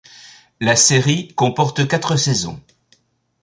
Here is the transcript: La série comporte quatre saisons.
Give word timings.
La 0.59 0.75
série 0.75 1.27
comporte 1.35 1.87
quatre 1.87 2.15
saisons. 2.15 2.59